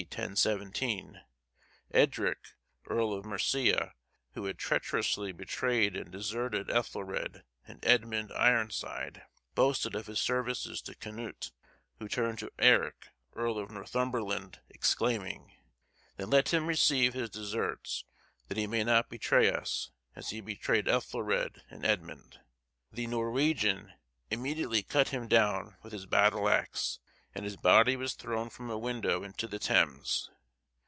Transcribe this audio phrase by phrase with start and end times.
[0.01, 1.21] 1017,
[1.91, 2.39] Edric,
[2.87, 3.93] earl of Mercia,
[4.31, 9.21] who had treacherously betrayed and deserted Ethelred and Edmund Ironside,
[9.53, 11.51] boasted of his services to Canute,
[11.99, 15.51] who turned to Eric, earl of Northumberland, exclaiming,
[16.17, 18.03] "Then let him receive his deserts,
[18.47, 22.39] that he may not betray us, as he betrayed Ethelred and Edmund."
[22.91, 23.93] The Norwegian
[24.31, 26.97] immediately cut him down with his battle axe,
[27.33, 30.29] and his body was thrown from a window into the Thames.